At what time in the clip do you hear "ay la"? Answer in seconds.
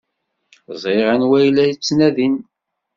1.39-1.63